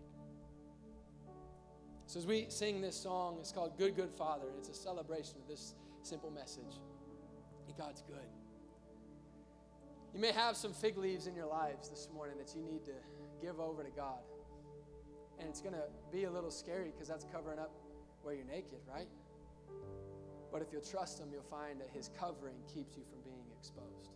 [2.08, 4.48] So, as we sing this song, it's called Good, Good Father.
[4.58, 6.80] It's a celebration of this simple message
[7.78, 8.37] God's good.
[10.18, 12.94] You may have some fig leaves in your lives this morning that you need to
[13.40, 14.18] give over to God.
[15.38, 17.70] And it's going to be a little scary because that's covering up
[18.24, 19.08] where you're naked, right?
[20.52, 24.10] But if you'll trust Him, you'll find that His covering keeps you from being exposed.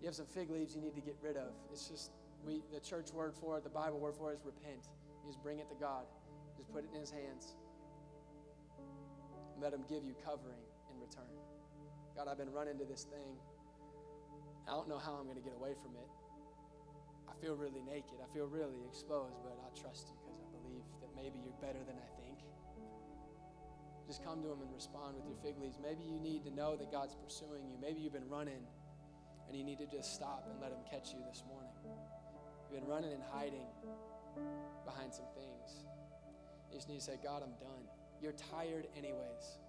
[0.00, 1.52] You have some fig leaves you need to get rid of.
[1.70, 2.10] It's just
[2.44, 4.88] we the church word for it, the Bible word for it is repent.
[5.22, 6.06] You just bring it to God.
[6.56, 7.54] Just put it in His hands.
[9.60, 10.58] Let Him give you covering
[10.92, 11.47] in return.
[12.18, 13.38] God, I've been running to this thing.
[14.66, 16.10] I don't know how I'm going to get away from it.
[17.30, 18.18] I feel really naked.
[18.18, 21.78] I feel really exposed, but I trust you because I believe that maybe you're better
[21.86, 22.42] than I think.
[24.10, 25.78] Just come to Him and respond with your fig leaves.
[25.78, 27.78] Maybe you need to know that God's pursuing you.
[27.78, 28.66] Maybe you've been running
[29.46, 31.70] and you need to just stop and let Him catch you this morning.
[32.66, 33.70] You've been running and hiding
[34.82, 35.86] behind some things.
[36.66, 37.86] You just need to say, God, I'm done.
[38.18, 39.62] You're tired, anyways.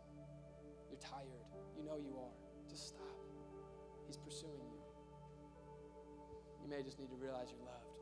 [0.90, 1.39] You're tired.
[1.80, 2.36] You know you are.
[2.68, 3.16] Just stop.
[4.06, 4.80] He's pursuing you.
[6.60, 7.96] You may just need to realize you're loved.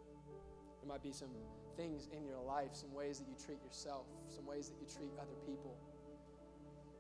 [0.82, 1.30] There might be some
[1.78, 5.14] things in your life, some ways that you treat yourself, some ways that you treat
[5.22, 5.78] other people.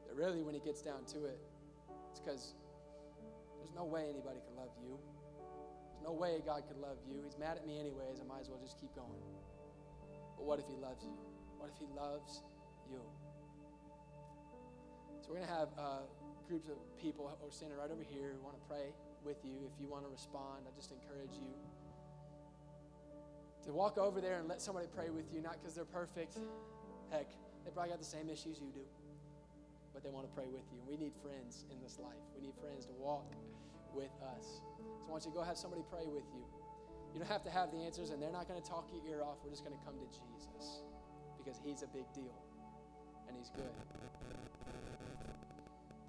[0.05, 1.41] That really, when it gets down to it,
[2.11, 2.53] it's because
[3.57, 4.93] there's no way anybody can love you.
[4.93, 7.25] There's no way God could love you.
[7.25, 8.21] He's mad at me anyways.
[8.21, 9.25] I might as well just keep going.
[10.37, 11.17] But what if He loves you?
[11.57, 12.45] What if He loves
[12.85, 13.01] you?
[15.25, 16.05] So we're going to have uh,
[16.47, 19.67] groups of people who are standing right over here who want to pray with you.
[19.67, 21.51] If you want to respond, I just encourage you
[23.67, 26.39] to walk over there and let somebody pray with you, not because they're perfect.
[27.11, 27.27] Heck,
[27.67, 28.87] they probably got the same issues you do,
[29.93, 30.79] but they want to pray with you.
[30.87, 32.23] We need friends in this life.
[32.31, 33.27] We need friends to walk
[33.93, 34.63] with us.
[35.03, 36.47] So I want you to go have somebody pray with you.
[37.11, 39.23] You don't have to have the answers, and they're not going to talk your ear
[39.23, 39.43] off.
[39.43, 40.87] We're just going to come to Jesus
[41.35, 42.35] because He's a big deal
[43.27, 43.75] and He's good.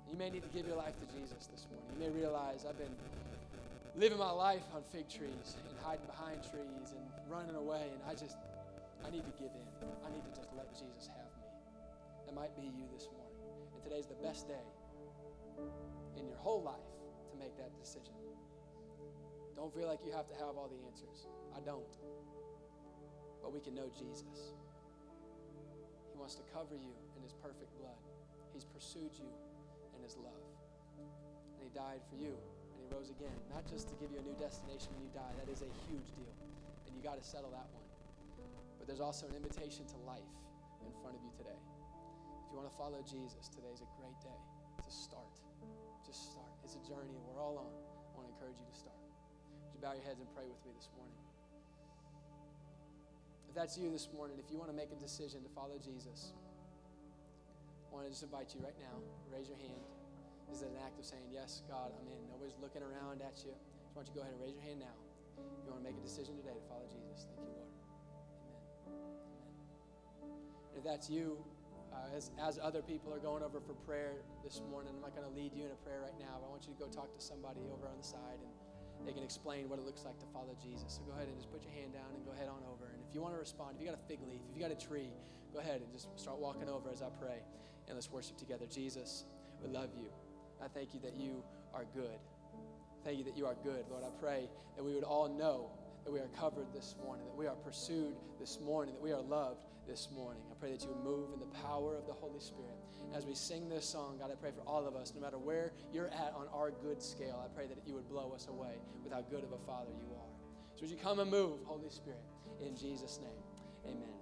[0.09, 1.93] You may need to give your life to Jesus this morning.
[1.93, 2.97] You may realize I've been
[3.95, 8.17] living my life on fig trees and hiding behind trees and running away, and I
[8.17, 8.41] just,
[9.05, 9.69] I need to give in.
[10.01, 11.45] I need to just let Jesus have me.
[12.25, 13.37] That might be you this morning.
[13.77, 14.65] And today's the best day
[16.17, 16.89] in your whole life
[17.29, 18.17] to make that decision.
[19.57, 21.29] Don't feel like you have to have all the answers.
[21.53, 21.93] I don't.
[23.43, 24.57] But we can know Jesus.
[26.13, 28.01] He wants to cover you in his perfect blood.
[28.55, 29.29] He's pursued you
[30.09, 30.41] his love.
[31.61, 34.25] And he died for you, and he rose again, not just to give you a
[34.25, 35.37] new destination when you die.
[35.37, 36.33] That is a huge deal,
[36.89, 37.85] and you got to settle that one.
[38.81, 40.33] But there's also an invitation to life
[40.81, 41.61] in front of you today.
[41.61, 44.41] If you want to follow Jesus, today's a great day
[44.81, 45.37] to start.
[46.09, 46.49] Just start.
[46.65, 47.69] It's a journey, we're all on.
[47.69, 48.97] I want to encourage you to start.
[48.97, 51.21] Would you bow your heads and pray with me this morning?
[53.45, 56.33] If that's you this morning, if you want to make a decision to follow Jesus,
[57.89, 58.97] I want to just invite you right now.
[59.33, 59.98] Raise your hand.
[60.49, 62.21] This is an act of saying, Yes, God, I'm in.
[62.33, 63.53] Nobody's looking around at you.
[63.85, 64.97] Just why don't you go ahead and raise your hand now
[65.37, 67.29] if you want to make a decision today to follow Jesus.
[67.29, 67.71] Thank you, Lord.
[68.89, 69.29] Amen.
[70.25, 70.35] Amen.
[70.73, 71.39] And if that's you,
[71.93, 75.27] uh, as, as other people are going over for prayer this morning, I'm not going
[75.27, 77.11] to lead you in a prayer right now, but I want you to go talk
[77.15, 78.53] to somebody over on the side and
[79.07, 80.99] they can explain what it looks like to follow Jesus.
[80.99, 82.91] So go ahead and just put your hand down and go head on over.
[82.91, 84.75] And if you want to respond, if you got a fig leaf, if you got
[84.75, 85.11] a tree,
[85.55, 87.41] go ahead and just start walking over as I pray.
[87.87, 88.67] And let's worship together.
[88.67, 89.25] Jesus,
[89.63, 90.11] we love you.
[90.63, 91.43] I thank you that you
[91.75, 92.19] are good.
[93.05, 93.85] Thank you that you are good.
[93.91, 95.71] Lord, I pray that we would all know
[96.05, 99.21] that we are covered this morning, that we are pursued this morning, that we are
[99.21, 100.43] loved this morning.
[100.51, 102.77] I pray that you would move in the power of the Holy Spirit.
[103.15, 105.73] As we sing this song, God, I pray for all of us, no matter where
[105.93, 109.13] you're at on our good scale, I pray that you would blow us away with
[109.13, 110.29] how good of a Father you are.
[110.75, 112.23] So would you come and move, Holy Spirit,
[112.61, 113.95] in Jesus' name.
[113.95, 114.18] Amen.